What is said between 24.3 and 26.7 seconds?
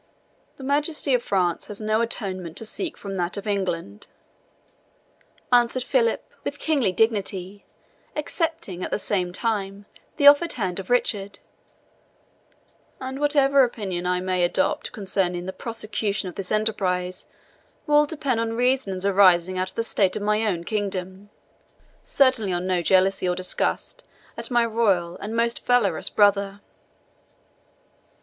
at my royal and most valorous brother."